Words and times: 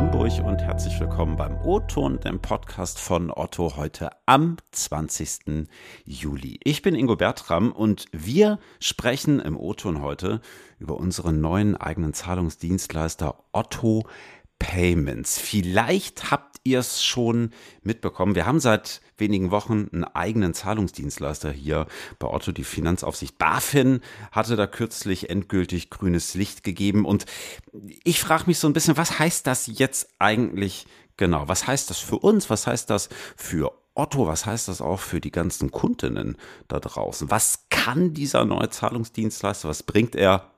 Hamburg 0.00 0.32
und 0.42 0.62
herzlich 0.62 0.98
willkommen 0.98 1.36
beim 1.36 1.60
O-Ton, 1.62 2.20
dem 2.20 2.40
Podcast 2.40 2.98
von 2.98 3.30
Otto 3.30 3.76
heute 3.76 4.08
am 4.24 4.56
20. 4.70 5.68
Juli. 6.06 6.58
Ich 6.64 6.80
bin 6.80 6.94
Ingo 6.94 7.16
Bertram 7.16 7.70
und 7.70 8.06
wir 8.10 8.58
sprechen 8.78 9.40
im 9.40 9.58
O-Ton 9.58 10.00
heute 10.00 10.40
über 10.78 10.96
unseren 10.96 11.42
neuen 11.42 11.76
eigenen 11.76 12.14
Zahlungsdienstleister 12.14 13.44
Otto 13.52 14.06
Payments. 14.60 15.38
Vielleicht 15.38 16.30
habt 16.30 16.58
ihr 16.62 16.78
es 16.78 17.02
schon 17.02 17.50
mitbekommen. 17.82 18.36
Wir 18.36 18.46
haben 18.46 18.60
seit 18.60 19.00
wenigen 19.16 19.50
Wochen 19.50 19.88
einen 19.92 20.04
eigenen 20.04 20.54
Zahlungsdienstleister 20.54 21.50
hier 21.50 21.86
bei 22.20 22.28
Otto. 22.28 22.52
Die 22.52 22.64
Finanzaufsicht 22.64 23.38
BaFin 23.38 24.00
hatte 24.30 24.54
da 24.54 24.68
kürzlich 24.68 25.28
endgültig 25.28 25.90
grünes 25.90 26.34
Licht 26.34 26.62
gegeben. 26.62 27.04
Und 27.04 27.26
ich 28.04 28.20
frage 28.20 28.44
mich 28.46 28.58
so 28.58 28.68
ein 28.68 28.72
bisschen, 28.72 28.96
was 28.96 29.18
heißt 29.18 29.46
das 29.46 29.66
jetzt 29.66 30.14
eigentlich 30.20 30.86
genau? 31.16 31.48
Was 31.48 31.66
heißt 31.66 31.90
das 31.90 31.98
für 31.98 32.18
uns? 32.18 32.50
Was 32.50 32.66
heißt 32.66 32.90
das 32.90 33.08
für 33.36 33.72
Otto, 33.94 34.26
was 34.26 34.46
heißt 34.46 34.68
das 34.68 34.80
auch 34.80 35.00
für 35.00 35.20
die 35.20 35.32
ganzen 35.32 35.70
Kundinnen 35.70 36.36
da 36.68 36.78
draußen? 36.78 37.30
Was 37.30 37.66
kann 37.70 38.14
dieser 38.14 38.44
neue 38.44 38.70
Zahlungsdienstleister? 38.70 39.68
Was 39.68 39.82
bringt 39.82 40.14
er? 40.14 40.50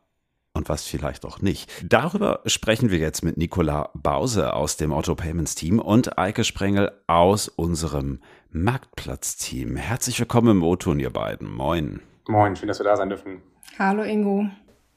Und 0.55 0.69
was 0.69 0.85
vielleicht 0.85 1.25
auch 1.25 1.41
nicht. 1.41 1.71
Darüber 1.83 2.41
sprechen 2.47 2.91
wir 2.91 2.99
jetzt 2.99 3.23
mit 3.25 3.37
Nicola 3.37 3.91
Bause 3.95 4.55
aus 4.55 4.77
dem 4.77 4.93
Otto 4.93 5.15
Payments 5.15 5.55
Team 5.55 5.79
und 5.79 6.19
Eike 6.19 6.45
Sprengel 6.45 6.93
aus 7.07 7.49
unserem 7.49 8.21
Marktplatz-Team. 8.51 9.77
Herzlich 9.77 10.19
willkommen 10.19 10.51
im 10.51 10.63
O-Ton, 10.63 11.01
ihr 11.01 11.11
beiden. 11.11 11.51
Moin. 11.51 12.01
Moin, 12.29 12.55
schön, 12.55 12.69
dass 12.69 12.79
wir 12.79 12.85
da 12.85 12.97
sein 12.97 13.09
dürfen. 13.09 13.41
Hallo 13.79 14.03
Ingo. 14.03 14.47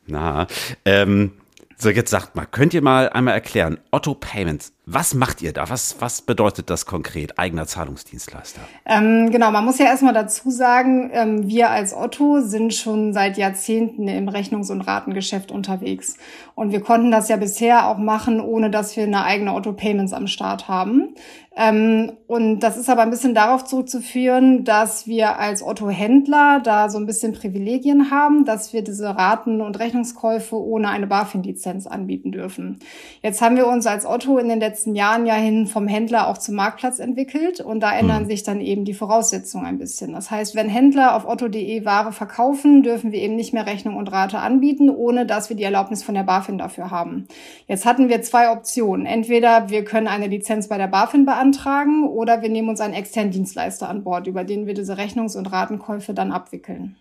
Na, 0.07 0.47
ähm, 0.83 1.31
so 1.77 1.89
jetzt 1.89 2.11
sagt 2.11 2.35
mal, 2.35 2.45
könnt 2.45 2.73
ihr 2.73 2.81
mal 2.81 3.09
einmal 3.09 3.33
erklären, 3.33 3.79
Otto 3.91 4.13
Payments, 4.13 4.73
was 4.85 5.13
macht 5.13 5.41
ihr 5.41 5.51
da? 5.51 5.69
Was, 5.69 5.95
was 5.99 6.21
bedeutet 6.21 6.69
das 6.69 6.85
konkret, 6.85 7.39
eigener 7.39 7.65
Zahlungsdienstleister? 7.65 8.61
Ähm, 8.85 9.31
genau, 9.31 9.49
man 9.51 9.65
muss 9.65 9.79
ja 9.79 9.85
erstmal 9.85 10.13
dazu 10.13 10.51
sagen, 10.51 11.09
ähm, 11.11 11.47
wir 11.47 11.71
als 11.71 11.95
Otto 11.95 12.41
sind 12.41 12.73
schon 12.73 13.11
seit 13.11 13.37
Jahrzehnten 13.37 14.07
im 14.07 14.29
Rechnungs- 14.29 14.71
und 14.71 14.81
Ratengeschäft 14.81 15.51
unterwegs. 15.51 16.17
Und 16.53 16.71
wir 16.71 16.81
konnten 16.81 17.09
das 17.09 17.29
ja 17.29 17.37
bisher 17.37 17.87
auch 17.87 17.97
machen, 17.97 18.39
ohne 18.39 18.69
dass 18.69 18.95
wir 18.95 19.03
eine 19.03 19.23
eigene 19.23 19.53
Otto 19.53 19.73
Payments 19.73 20.13
am 20.13 20.27
Start 20.27 20.67
haben. 20.67 21.15
Ähm, 21.57 22.11
und 22.27 22.59
das 22.59 22.75
ist 22.75 22.89
aber 22.89 23.01
ein 23.01 23.09
bisschen 23.09 23.33
darauf 23.33 23.63
zurückzuführen, 23.63 24.65
dass 24.65 25.07
wir 25.07 25.39
als 25.39 25.63
Otto-Händler 25.63 26.59
da 26.61 26.89
so 26.89 26.97
ein 26.97 27.05
bisschen 27.05 27.31
Privilegien 27.31 28.11
haben, 28.11 28.43
dass 28.43 28.73
wir 28.73 28.83
diese 28.83 29.15
Raten- 29.15 29.61
und 29.61 29.79
Rechnungskäufe 29.79 30.57
ohne 30.57 30.89
eine 30.89 31.07
BaFin-Lizenz 31.07 31.87
anbieten 31.87 32.33
dürfen. 32.33 32.79
Jetzt 33.21 33.41
haben 33.41 33.55
wir 33.55 33.67
uns 33.67 33.87
als 33.87 34.05
Otto 34.05 34.37
in 34.37 34.49
den 34.49 34.59
letzten 34.59 34.74
letzten 34.75 34.93
Jahren 34.93 35.25
ja 35.25 35.35
hin 35.35 35.67
vom 35.67 35.87
Händler 35.87 36.27
auch 36.27 36.37
zum 36.37 36.55
Marktplatz 36.55 36.99
entwickelt 36.99 37.61
und 37.61 37.79
da 37.79 37.97
ändern 37.97 38.23
mhm. 38.23 38.27
sich 38.27 38.43
dann 38.43 38.59
eben 38.59 38.83
die 38.83 38.93
Voraussetzungen 38.93 39.65
ein 39.65 39.77
bisschen. 39.77 40.11
Das 40.11 40.29
heißt, 40.31 40.53
wenn 40.53 40.67
Händler 40.67 41.15
auf 41.15 41.25
otto.de 41.25 41.85
Ware 41.85 42.11
verkaufen, 42.11 42.83
dürfen 42.83 43.13
wir 43.13 43.21
eben 43.21 43.37
nicht 43.37 43.53
mehr 43.53 43.65
Rechnung 43.65 43.95
und 43.95 44.11
Rate 44.11 44.39
anbieten, 44.39 44.89
ohne 44.89 45.25
dass 45.25 45.47
wir 45.47 45.55
die 45.55 45.63
Erlaubnis 45.63 46.03
von 46.03 46.13
der 46.13 46.23
BaFin 46.23 46.57
dafür 46.57 46.91
haben. 46.91 47.25
Jetzt 47.67 47.85
hatten 47.85 48.09
wir 48.09 48.21
zwei 48.21 48.51
Optionen. 48.51 49.05
Entweder 49.05 49.69
wir 49.69 49.85
können 49.85 50.09
eine 50.09 50.27
Lizenz 50.27 50.67
bei 50.67 50.77
der 50.77 50.87
BaFin 50.87 51.25
beantragen 51.25 52.09
oder 52.09 52.41
wir 52.41 52.49
nehmen 52.49 52.67
uns 52.67 52.81
einen 52.81 52.95
externen 52.95 53.31
Dienstleister 53.31 53.87
an 53.87 54.03
Bord, 54.03 54.27
über 54.27 54.43
den 54.43 54.67
wir 54.67 54.73
diese 54.73 54.97
Rechnungs- 54.97 55.37
und 55.37 55.53
Ratenkäufe 55.53 56.13
dann 56.13 56.33
abwickeln. 56.33 56.97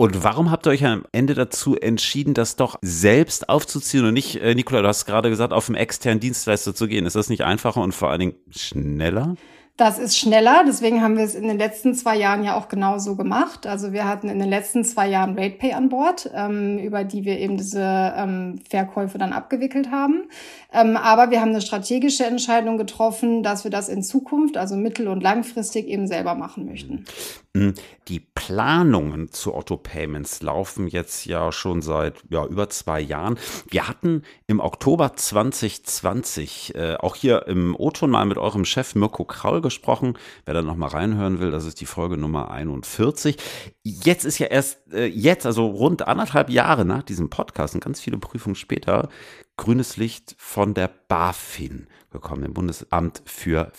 Und 0.00 0.24
warum 0.24 0.50
habt 0.50 0.66
ihr 0.66 0.70
euch 0.70 0.86
am 0.86 1.04
Ende 1.12 1.34
dazu 1.34 1.76
entschieden, 1.76 2.32
das 2.32 2.56
doch 2.56 2.78
selbst 2.80 3.50
aufzuziehen 3.50 4.06
und 4.06 4.14
nicht, 4.14 4.36
äh, 4.36 4.54
Nicola, 4.54 4.80
du 4.80 4.88
hast 4.88 5.04
gerade 5.04 5.28
gesagt, 5.28 5.52
auf 5.52 5.68
einen 5.68 5.76
externen 5.76 6.20
Dienstleister 6.20 6.74
zu 6.74 6.88
gehen? 6.88 7.04
Ist 7.04 7.16
das 7.16 7.28
nicht 7.28 7.44
einfacher 7.44 7.82
und 7.82 7.94
vor 7.94 8.08
allen 8.08 8.20
Dingen 8.20 8.34
schneller? 8.48 9.34
Das 9.76 9.98
ist 9.98 10.18
schneller, 10.18 10.64
deswegen 10.66 11.02
haben 11.02 11.16
wir 11.16 11.24
es 11.24 11.34
in 11.34 11.48
den 11.48 11.56
letzten 11.56 11.94
zwei 11.94 12.16
Jahren 12.16 12.44
ja 12.44 12.56
auch 12.56 12.68
genauso 12.68 13.16
gemacht. 13.16 13.66
Also 13.66 13.92
wir 13.92 14.06
hatten 14.06 14.28
in 14.28 14.38
den 14.38 14.48
letzten 14.50 14.84
zwei 14.84 15.08
Jahren 15.08 15.38
RatePay 15.38 15.72
an 15.72 15.88
Bord, 15.88 16.30
ähm, 16.34 16.78
über 16.78 17.04
die 17.04 17.24
wir 17.24 17.38
eben 17.38 17.56
diese 17.56 18.14
ähm, 18.16 18.60
Verkäufe 18.68 19.16
dann 19.16 19.32
abgewickelt 19.32 19.90
haben. 19.90 20.28
Ähm, 20.72 20.98
aber 20.98 21.30
wir 21.30 21.40
haben 21.40 21.50
eine 21.50 21.62
strategische 21.62 22.26
Entscheidung 22.26 22.76
getroffen, 22.76 23.42
dass 23.42 23.64
wir 23.64 23.70
das 23.70 23.88
in 23.88 24.02
Zukunft, 24.02 24.58
also 24.58 24.76
mittel- 24.76 25.08
und 25.08 25.22
langfristig 25.22 25.88
eben 25.88 26.06
selber 26.06 26.34
machen 26.34 26.66
möchten. 26.66 27.06
Mhm. 27.52 27.74
Die 28.06 28.20
Planungen 28.20 29.32
zu 29.32 29.54
Otto 29.54 29.76
Payments 29.76 30.40
laufen 30.40 30.86
jetzt 30.86 31.26
ja 31.26 31.50
schon 31.50 31.82
seit 31.82 32.22
ja, 32.28 32.46
über 32.46 32.70
zwei 32.70 33.00
Jahren. 33.00 33.38
Wir 33.68 33.88
hatten 33.88 34.22
im 34.46 34.60
Oktober 34.60 35.14
2020 35.16 36.76
äh, 36.76 36.94
auch 36.96 37.16
hier 37.16 37.48
im 37.48 37.74
O-Ton 37.74 38.10
mal 38.10 38.24
mit 38.24 38.38
eurem 38.38 38.64
Chef 38.64 38.94
Mirko 38.94 39.24
Kraul 39.24 39.62
gesprochen. 39.62 40.16
Wer 40.44 40.54
da 40.54 40.62
noch 40.62 40.76
mal 40.76 40.88
reinhören 40.88 41.40
will, 41.40 41.50
das 41.50 41.66
ist 41.66 41.80
die 41.80 41.86
Folge 41.86 42.16
Nummer 42.16 42.52
41. 42.52 43.36
Jetzt 43.82 44.24
ist 44.24 44.38
ja 44.38 44.46
erst 44.46 44.92
äh, 44.92 45.06
jetzt, 45.06 45.44
also 45.44 45.66
rund 45.66 46.06
anderthalb 46.06 46.50
Jahre 46.50 46.84
nach 46.84 47.02
diesem 47.02 47.30
Podcast 47.30 47.74
und 47.74 47.82
ganz 47.82 48.00
viele 48.00 48.18
Prüfungen 48.18 48.54
später, 48.54 49.08
grünes 49.56 49.96
Licht 49.96 50.36
von 50.38 50.72
der 50.72 50.88
BaFin 51.08 51.88
gekommen, 52.12 52.42
dem 52.42 52.54
Bundesamt 52.54 53.22
für 53.24 53.72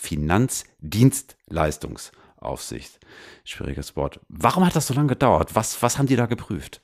Finanzdienstleistungsaufsicht. 2.42 3.00
Schwieriges 3.44 3.96
Wort. 3.96 4.20
Warum 4.30 4.66
hat 4.66 4.76
das 4.76 4.88
so 4.88 4.94
lange 4.94 5.10
gedauert? 5.10 5.56
Was, 5.56 5.82
was 5.82 5.98
haben 5.98 6.08
die 6.08 6.16
da 6.16 6.26
geprüft? 6.26 6.82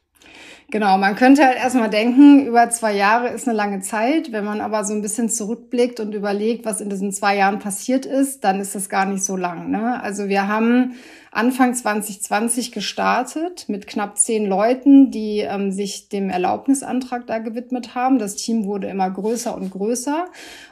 Genau, 0.69 0.97
man 0.97 1.16
könnte 1.16 1.45
halt 1.45 1.57
erstmal 1.57 1.90
denken, 1.90 2.45
über 2.45 2.69
zwei 2.69 2.94
Jahre 2.94 3.29
ist 3.29 3.47
eine 3.47 3.56
lange 3.56 3.79
Zeit. 3.79 4.34
Wenn 4.34 4.44
man 4.44 4.59
aber 4.59 4.84
so 4.84 4.94
ein 4.94 5.01
bisschen 5.01 5.29
zurückblickt 5.29 6.01
und 6.01 6.13
überlegt, 6.13 6.66
was 6.66 6.81
in 6.81 6.90
diesen 6.90 7.13
zwei 7.13 7.38
Jahren 7.38 7.59
passiert 7.59 8.06
ist, 8.06 8.44
dann 8.44 8.59
ist 8.59 8.75
das 8.75 8.90
gar 8.90 9.06
nicht 9.06 9.23
so 9.23 9.38
lang. 9.38 9.72
Ne? 9.72 10.01
Also 10.03 10.28
wir 10.28 10.47
haben 10.47 10.96
Anfang 11.32 11.74
2020 11.74 12.72
gestartet 12.72 13.66
mit 13.68 13.88
knapp 13.88 14.18
zehn 14.18 14.46
Leuten, 14.46 15.12
die 15.12 15.40
ähm, 15.40 15.72
sich 15.72 16.10
dem 16.10 16.30
Erlaubnisantrag 16.30 17.28
da 17.28 17.40
gewidmet 17.40 17.96
haben. 17.96 18.20
Das 18.20 18.36
Team 18.36 18.66
wurde 18.66 18.88
immer 18.88 19.10
größer 19.10 19.56
und 19.56 19.72
größer. 19.72 20.26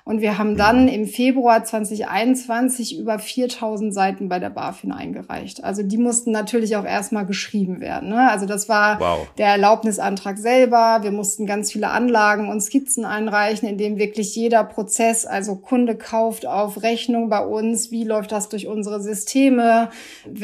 Und 0.04 0.22
wir 0.22 0.38
haben 0.38 0.56
dann 0.56 0.88
im 0.88 1.08
Februar 1.08 1.64
2021 1.64 3.00
über 3.00 3.20
4000 3.20 3.94
Seiten 3.94 4.30
bei 4.30 4.40
der 4.40 4.52
BaFin 4.52 4.92
eingereicht. 4.92 5.64
Also 5.64 5.84
die 5.84 5.98
mussten 5.98 6.32
natürlich 6.32 6.76
auch 6.76 6.86
erstmal 6.86 7.26
geschrieben 7.26 7.80
werden. 7.80 8.10
Ne? 8.10 8.30
Also 8.30 8.46
das 8.46 8.70
war 8.70 9.00
wow. 9.00 9.28
der 9.38 9.48
Erlaubnisantrag 9.48 10.38
selber. 10.38 11.00
Wir 11.02 11.12
mussten 11.12 11.46
ganz 11.46 11.72
viele 11.72 11.90
Anlagen 11.90 12.50
und 12.50 12.62
Skizzen 12.62 13.04
einreichen, 13.04 13.68
in 13.68 13.78
dem 13.78 13.98
wirklich 13.98 14.36
jeder 14.36 14.64
Prozess, 14.64 15.26
also 15.26 15.56
Kunde 15.56 15.96
kauft 15.96 16.46
auf 16.46 16.84
Rechnung 16.84 17.30
bei 17.30 17.44
uns, 17.44 17.92
wie 17.92 18.04
läuft 18.04 18.32
das 18.32 18.50
durch 18.50 18.68
unsere 18.68 19.02
Systeme, 19.02 19.90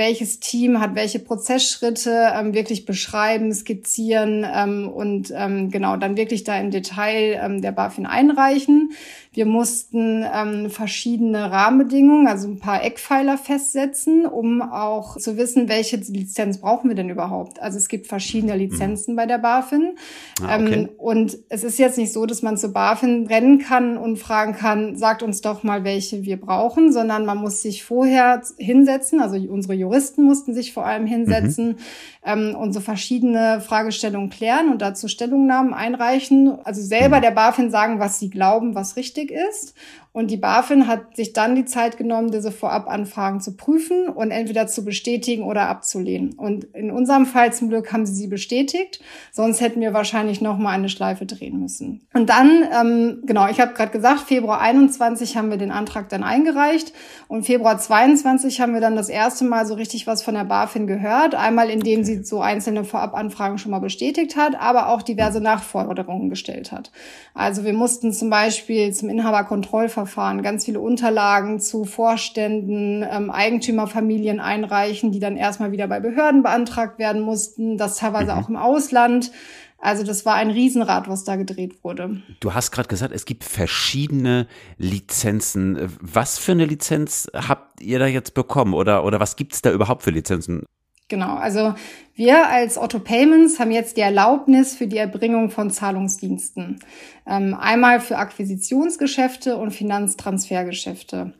welches 0.01 0.39
Team 0.39 0.79
hat 0.79 0.95
welche 0.95 1.19
Prozessschritte 1.19 2.31
ähm, 2.33 2.55
wirklich 2.55 2.85
beschreiben, 2.85 3.53
skizzieren 3.53 4.43
ähm, 4.51 4.89
und 4.89 5.31
ähm, 5.35 5.69
genau 5.69 5.95
dann 5.95 6.17
wirklich 6.17 6.43
da 6.43 6.59
im 6.59 6.71
Detail 6.71 7.39
ähm, 7.39 7.61
der 7.61 7.71
BaFin 7.71 8.07
einreichen. 8.07 8.93
Wir 9.33 9.45
mussten 9.45 10.25
ähm, 10.33 10.69
verschiedene 10.69 11.51
Rahmenbedingungen, 11.51 12.27
also 12.27 12.49
ein 12.49 12.59
paar 12.59 12.83
Eckpfeiler 12.83 13.37
festsetzen, 13.37 14.25
um 14.25 14.61
auch 14.61 15.15
zu 15.17 15.37
wissen, 15.37 15.69
welche 15.69 15.95
Lizenz 15.97 16.57
brauchen 16.59 16.89
wir 16.89 16.95
denn 16.95 17.09
überhaupt. 17.09 17.61
Also 17.61 17.77
es 17.77 17.87
gibt 17.87 18.07
verschiedene 18.07 18.53
mhm. 18.53 18.59
Lizenzen 18.59 19.13
mhm. 19.13 19.15
bei 19.15 19.27
der 19.27 19.37
BaFin. 19.37 19.95
Ah, 20.41 20.59
okay. 20.59 20.73
ähm, 20.73 20.89
und 20.97 21.37
es 21.47 21.63
ist 21.63 21.79
jetzt 21.79 21.97
nicht 21.97 22.11
so, 22.11 22.25
dass 22.25 22.41
man 22.41 22.57
zu 22.57 22.73
BaFin 22.73 23.27
rennen 23.27 23.59
kann 23.59 23.97
und 23.97 24.17
fragen 24.17 24.53
kann, 24.53 24.97
sagt 24.97 25.23
uns 25.23 25.39
doch 25.41 25.63
mal, 25.63 25.85
welche 25.85 26.23
wir 26.23 26.37
brauchen, 26.37 26.91
sondern 26.91 27.25
man 27.25 27.37
muss 27.37 27.61
sich 27.61 27.85
vorher 27.85 28.41
hinsetzen, 28.57 29.21
also 29.21 29.37
unsere 29.37 29.75
Juristen 29.91 30.23
mussten 30.23 30.53
sich 30.53 30.71
vor 30.71 30.85
allem 30.85 31.05
hinsetzen 31.05 31.67
mhm. 31.67 31.75
ähm, 32.23 32.55
und 32.55 32.71
so 32.71 32.79
verschiedene 32.79 33.59
Fragestellungen 33.59 34.29
klären 34.29 34.71
und 34.71 34.81
dazu 34.81 35.09
Stellungnahmen 35.09 35.73
einreichen. 35.73 36.57
Also 36.63 36.81
selber 36.81 37.17
mhm. 37.17 37.21
der 37.23 37.31
BaFin 37.31 37.71
sagen, 37.71 37.99
was 37.99 38.17
sie 38.17 38.29
glauben, 38.29 38.73
was 38.73 38.95
richtig 38.95 39.31
ist 39.31 39.75
und 40.13 40.29
die 40.29 40.35
BaFin 40.35 40.87
hat 40.87 41.15
sich 41.15 41.31
dann 41.31 41.55
die 41.55 41.63
Zeit 41.63 41.97
genommen, 41.97 42.31
diese 42.31 42.51
Vorabanfragen 42.51 43.39
zu 43.39 43.55
prüfen 43.55 44.09
und 44.09 44.31
entweder 44.31 44.67
zu 44.67 44.83
bestätigen 44.83 45.43
oder 45.43 45.69
abzulehnen. 45.69 46.33
Und 46.33 46.65
in 46.73 46.91
unserem 46.91 47.25
Fall 47.25 47.53
zum 47.53 47.69
Glück 47.69 47.93
haben 47.93 48.05
sie 48.05 48.13
sie 48.13 48.27
bestätigt, 48.27 48.99
sonst 49.31 49.61
hätten 49.61 49.79
wir 49.79 49.93
wahrscheinlich 49.93 50.41
noch 50.41 50.57
mal 50.57 50.71
eine 50.71 50.89
Schleife 50.89 51.25
drehen 51.25 51.61
müssen. 51.61 52.01
Und 52.13 52.29
dann, 52.29 52.63
ähm, 52.77 53.21
genau, 53.25 53.47
ich 53.47 53.61
habe 53.61 53.73
gerade 53.73 53.93
gesagt, 53.93 54.21
Februar 54.21 54.59
21 54.59 55.37
haben 55.37 55.49
wir 55.49 55.57
den 55.57 55.71
Antrag 55.71 56.09
dann 56.09 56.23
eingereicht 56.23 56.91
und 57.29 57.45
Februar 57.45 57.77
22 57.77 58.59
haben 58.59 58.73
wir 58.73 58.81
dann 58.81 58.97
das 58.97 59.07
erste 59.07 59.45
Mal 59.45 59.65
so 59.65 59.75
richtig 59.75 60.07
was 60.07 60.23
von 60.23 60.33
der 60.33 60.43
BaFin 60.43 60.87
gehört. 60.87 61.35
Einmal, 61.35 61.69
indem 61.69 62.03
sie 62.03 62.25
so 62.25 62.41
einzelne 62.41 62.83
Vorabanfragen 62.83 63.57
schon 63.57 63.71
mal 63.71 63.79
bestätigt 63.79 64.35
hat, 64.35 64.59
aber 64.59 64.89
auch 64.89 65.03
diverse 65.03 65.39
Nachforderungen 65.39 66.29
gestellt 66.29 66.73
hat. 66.73 66.91
Also 67.33 67.63
wir 67.63 67.71
mussten 67.71 68.11
zum 68.11 68.29
Beispiel 68.29 68.91
zum 68.91 69.07
Inhaberkontrollverfahren 69.07 70.00
Verfahren 70.05 70.41
ganz 70.41 70.65
viele 70.65 70.79
Unterlagen 70.79 71.59
zu 71.59 71.85
Vorständen, 71.85 73.05
ähm, 73.07 73.29
Eigentümerfamilien 73.29 74.39
einreichen, 74.39 75.11
die 75.11 75.19
dann 75.19 75.37
erstmal 75.37 75.71
wieder 75.71 75.87
bei 75.87 75.99
Behörden 75.99 76.41
beantragt 76.41 76.97
werden 76.97 77.21
mussten, 77.21 77.77
das 77.77 77.97
teilweise 77.97 78.33
mhm. 78.33 78.39
auch 78.39 78.49
im 78.49 78.55
Ausland. 78.55 79.31
Also 79.77 80.03
das 80.03 80.25
war 80.25 80.35
ein 80.35 80.49
Riesenrad, 80.49 81.07
was 81.07 81.23
da 81.23 81.35
gedreht 81.35 81.83
wurde. 81.83 82.21
Du 82.39 82.53
hast 82.53 82.71
gerade 82.71 82.87
gesagt, 82.87 83.13
es 83.13 83.25
gibt 83.25 83.43
verschiedene 83.43 84.47
Lizenzen. 84.77 85.91
Was 85.99 86.39
für 86.39 86.53
eine 86.53 86.65
Lizenz 86.65 87.29
habt 87.33 87.81
ihr 87.81 87.99
da 87.99 88.07
jetzt 88.07 88.33
bekommen 88.33 88.73
oder, 88.73 89.03
oder 89.03 89.19
was 89.19 89.35
gibt 89.35 89.53
es 89.53 89.61
da 89.61 89.71
überhaupt 89.71 90.03
für 90.03 90.11
Lizenzen? 90.11 90.65
Genau, 91.11 91.35
also 91.35 91.73
wir 92.15 92.47
als 92.47 92.77
Otto 92.77 92.97
Payments 92.97 93.59
haben 93.59 93.69
jetzt 93.69 93.97
die 93.97 94.01
Erlaubnis 94.01 94.73
für 94.77 94.87
die 94.87 94.95
Erbringung 94.95 95.49
von 95.49 95.69
Zahlungsdiensten. 95.69 96.79
Ähm, 97.27 97.53
einmal 97.53 97.99
für 97.99 98.17
Akquisitionsgeschäfte 98.17 99.57
und 99.57 99.71
Finanztransfergeschäfte. 99.71 101.33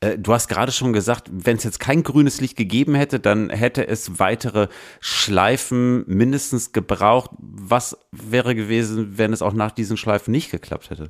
Äh, 0.00 0.18
du 0.18 0.34
hast 0.34 0.48
gerade 0.48 0.72
schon 0.72 0.92
gesagt, 0.92 1.30
wenn 1.32 1.56
es 1.56 1.64
jetzt 1.64 1.80
kein 1.80 2.02
grünes 2.02 2.42
Licht 2.42 2.54
gegeben 2.54 2.94
hätte, 2.94 3.18
dann 3.18 3.48
hätte 3.48 3.88
es 3.88 4.18
weitere 4.18 4.68
Schleifen 5.00 6.04
mindestens 6.06 6.72
gebraucht. 6.72 7.30
Was 7.38 7.96
wäre 8.12 8.54
gewesen, 8.54 9.16
wenn 9.16 9.32
es 9.32 9.40
auch 9.40 9.54
nach 9.54 9.70
diesen 9.70 9.96
Schleifen 9.96 10.32
nicht 10.32 10.50
geklappt 10.50 10.90
hätte? 10.90 11.08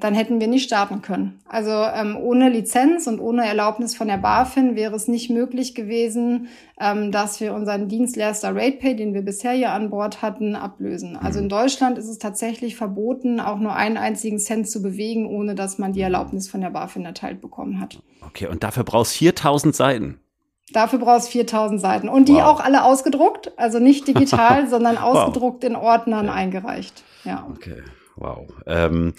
Dann 0.00 0.14
hätten 0.14 0.40
wir 0.40 0.48
nicht 0.48 0.64
starten 0.64 1.02
können. 1.02 1.40
Also 1.48 1.70
ähm, 1.70 2.16
ohne 2.16 2.48
Lizenz 2.48 3.06
und 3.06 3.20
ohne 3.20 3.46
Erlaubnis 3.46 3.94
von 3.94 4.08
der 4.08 4.16
BaFin 4.16 4.76
wäre 4.76 4.96
es 4.96 5.08
nicht 5.08 5.30
möglich 5.30 5.74
gewesen, 5.74 6.48
ähm, 6.80 7.12
dass 7.12 7.40
wir 7.40 7.54
unseren 7.54 7.88
Dienstleister 7.88 8.54
RatePay, 8.54 8.96
den 8.96 9.14
wir 9.14 9.22
bisher 9.22 9.52
hier 9.52 9.72
an 9.72 9.90
Bord 9.90 10.22
hatten, 10.22 10.56
ablösen. 10.56 11.16
Also 11.16 11.38
in 11.38 11.46
mhm. 11.46 11.50
Deutschland 11.50 11.98
ist 11.98 12.08
es 12.08 12.18
tatsächlich 12.18 12.76
verboten, 12.76 13.40
auch 13.40 13.58
nur 13.58 13.74
einen 13.74 13.96
einzigen 13.96 14.38
Cent 14.38 14.68
zu 14.68 14.82
bewegen, 14.82 15.26
ohne 15.26 15.54
dass 15.54 15.78
man 15.78 15.92
die 15.92 16.00
Erlaubnis 16.00 16.48
von 16.48 16.60
der 16.60 16.70
BaFin 16.70 17.04
erteilt 17.04 17.40
bekommen 17.40 17.80
hat. 17.80 17.98
Okay, 18.26 18.46
und 18.46 18.62
dafür 18.62 18.84
brauchst 18.84 19.16
4000 19.16 19.74
Seiten. 19.74 20.20
Dafür 20.72 21.00
brauchst 21.00 21.28
du 21.28 21.32
4000 21.32 21.80
Seiten. 21.80 22.08
Und 22.08 22.28
die 22.28 22.34
wow. 22.34 22.44
auch 22.44 22.60
alle 22.60 22.84
ausgedruckt, 22.84 23.52
also 23.58 23.78
nicht 23.78 24.06
digital, 24.06 24.68
sondern 24.70 24.98
ausgedruckt 24.98 25.62
wow. 25.62 25.70
in 25.70 25.76
Ordnern 25.76 26.28
okay. 26.28 26.38
eingereicht. 26.38 27.02
Ja. 27.24 27.46
Okay, 27.50 27.82
wow. 28.16 28.46
Ähm, 28.66 29.14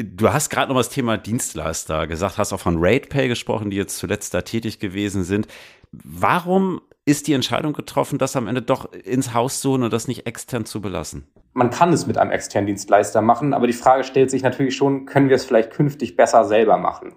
Du 0.00 0.32
hast 0.32 0.48
gerade 0.48 0.72
noch 0.72 0.78
das 0.78 0.90
Thema 0.90 1.18
Dienstleister 1.18 2.06
gesagt, 2.06 2.38
hast 2.38 2.52
auch 2.52 2.60
von 2.60 2.76
RatePay 2.78 3.26
gesprochen, 3.26 3.70
die 3.70 3.76
jetzt 3.76 3.98
zuletzt 3.98 4.32
da 4.32 4.42
tätig 4.42 4.78
gewesen 4.78 5.24
sind. 5.24 5.48
Warum 5.90 6.80
ist 7.04 7.26
die 7.26 7.32
Entscheidung 7.32 7.72
getroffen, 7.72 8.16
das 8.16 8.36
am 8.36 8.46
Ende 8.46 8.62
doch 8.62 8.92
ins 8.92 9.34
Haus 9.34 9.60
zu 9.60 9.70
holen 9.70 9.82
und 9.82 9.92
das 9.92 10.06
nicht 10.06 10.24
extern 10.24 10.64
zu 10.66 10.80
belassen? 10.80 11.26
Man 11.52 11.70
kann 11.70 11.92
es 11.92 12.06
mit 12.06 12.16
einem 12.16 12.30
externen 12.30 12.68
Dienstleister 12.68 13.22
machen, 13.22 13.52
aber 13.52 13.66
die 13.66 13.72
Frage 13.72 14.04
stellt 14.04 14.30
sich 14.30 14.42
natürlich 14.42 14.76
schon, 14.76 15.04
können 15.04 15.30
wir 15.30 15.36
es 15.36 15.44
vielleicht 15.44 15.72
künftig 15.72 16.14
besser 16.14 16.44
selber 16.44 16.76
machen? 16.76 17.14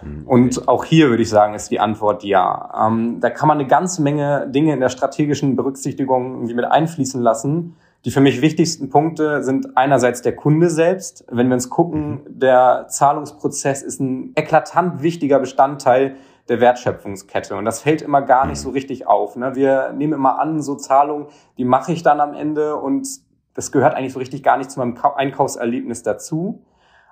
Hm, 0.00 0.26
und 0.26 0.66
auch 0.66 0.84
hier 0.84 1.10
würde 1.10 1.22
ich 1.22 1.28
sagen, 1.28 1.54
ist 1.54 1.70
die 1.70 1.78
Antwort 1.78 2.24
ja. 2.24 2.88
Ähm, 2.88 3.20
da 3.20 3.30
kann 3.30 3.46
man 3.46 3.60
eine 3.60 3.68
ganze 3.68 4.02
Menge 4.02 4.50
Dinge 4.50 4.72
in 4.72 4.80
der 4.80 4.88
strategischen 4.88 5.54
Berücksichtigung 5.54 6.34
irgendwie 6.34 6.54
mit 6.54 6.64
einfließen 6.64 7.22
lassen 7.22 7.76
die 8.04 8.10
für 8.10 8.20
mich 8.20 8.40
wichtigsten 8.40 8.88
Punkte 8.88 9.42
sind 9.42 9.76
einerseits 9.76 10.22
der 10.22 10.36
Kunde 10.36 10.70
selbst. 10.70 11.24
Wenn 11.28 11.48
wir 11.48 11.54
uns 11.54 11.70
gucken, 11.70 12.10
mhm. 12.10 12.38
der 12.38 12.86
Zahlungsprozess 12.88 13.82
ist 13.82 14.00
ein 14.00 14.32
eklatant 14.36 15.02
wichtiger 15.02 15.40
Bestandteil 15.40 16.16
der 16.48 16.60
Wertschöpfungskette. 16.60 17.56
Und 17.56 17.64
das 17.64 17.82
fällt 17.82 18.02
immer 18.02 18.22
gar 18.22 18.46
nicht 18.46 18.58
mhm. 18.58 18.62
so 18.62 18.70
richtig 18.70 19.06
auf. 19.06 19.36
Ne? 19.36 19.56
Wir 19.56 19.92
nehmen 19.92 20.12
immer 20.12 20.38
an, 20.38 20.62
so 20.62 20.76
Zahlungen, 20.76 21.26
die 21.58 21.64
mache 21.64 21.92
ich 21.92 22.02
dann 22.02 22.20
am 22.20 22.34
Ende 22.34 22.76
und 22.76 23.08
das 23.54 23.72
gehört 23.72 23.94
eigentlich 23.94 24.12
so 24.12 24.18
richtig 24.18 24.42
gar 24.42 24.58
nicht 24.58 24.70
zu 24.70 24.78
meinem 24.78 24.96
Einkaufserlebnis 25.16 26.02
dazu. 26.02 26.62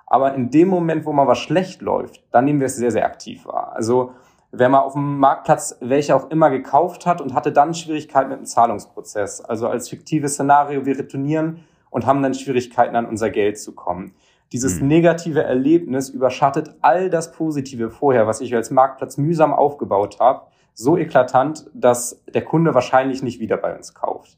Aber 0.05 0.35
in 0.35 0.51
dem 0.51 0.67
Moment, 0.67 1.05
wo 1.05 1.11
mal 1.11 1.27
was 1.27 1.39
schlecht 1.39 1.81
läuft, 1.81 2.23
dann 2.31 2.45
nehmen 2.45 2.59
wir 2.59 2.67
es 2.67 2.75
sehr, 2.75 2.91
sehr 2.91 3.05
aktiv 3.05 3.45
wahr. 3.47 3.73
Also 3.75 4.11
wenn 4.57 4.71
man 4.71 4.81
auf 4.81 4.93
dem 4.93 5.19
Marktplatz 5.19 5.77
welche 5.81 6.15
auch 6.15 6.29
immer 6.29 6.49
gekauft 6.49 7.05
hat 7.05 7.21
und 7.21 7.33
hatte 7.33 7.51
dann 7.51 7.73
Schwierigkeiten 7.73 8.29
mit 8.29 8.39
dem 8.39 8.45
Zahlungsprozess. 8.45 9.41
Also 9.41 9.67
als 9.67 9.89
fiktives 9.89 10.33
Szenario, 10.33 10.85
wir 10.85 10.97
retournieren 10.97 11.65
und 11.89 12.05
haben 12.05 12.21
dann 12.21 12.33
Schwierigkeiten 12.33 12.95
an 12.95 13.05
unser 13.05 13.29
Geld 13.29 13.59
zu 13.59 13.73
kommen. 13.73 14.13
Dieses 14.51 14.79
mhm. 14.79 14.87
negative 14.87 15.43
Erlebnis 15.43 16.09
überschattet 16.09 16.75
all 16.81 17.09
das 17.09 17.31
Positive 17.31 17.89
vorher, 17.89 18.27
was 18.27 18.41
ich 18.41 18.53
als 18.55 18.71
Marktplatz 18.71 19.17
mühsam 19.17 19.53
aufgebaut 19.53 20.19
habe, 20.19 20.47
so 20.73 20.97
eklatant, 20.97 21.65
dass 21.73 22.23
der 22.33 22.43
Kunde 22.43 22.73
wahrscheinlich 22.73 23.23
nicht 23.23 23.39
wieder 23.39 23.57
bei 23.57 23.75
uns 23.75 23.93
kauft. 23.93 24.37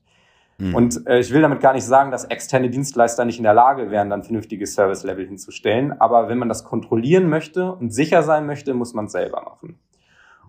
Mhm. 0.60 0.76
Und 0.76 1.08
äh, 1.08 1.20
ich 1.20 1.32
will 1.32 1.42
damit 1.42 1.60
gar 1.60 1.74
nicht 1.74 1.86
sagen, 1.86 2.12
dass 2.12 2.26
externe 2.26 2.70
Dienstleister 2.70 3.26
nicht 3.26 3.38
in 3.38 3.44
der 3.44 3.54
Lage 3.54 3.92
wären, 3.92 4.10
dann 4.10 4.24
vernünftiges 4.24 4.74
Service-Level 4.74 5.28
hinzustellen. 5.28 6.00
Aber 6.00 6.30
wenn 6.30 6.38
man 6.38 6.50
das 6.50 6.64
kontrollieren 6.64 7.30
möchte 7.30 7.74
und 7.74 7.92
sicher 7.92 8.24
sein 8.24 8.46
möchte, 8.46 8.74
muss 8.74 8.94
man 8.94 9.06
es 9.06 9.12
selber 9.12 9.42
machen. 9.42 9.78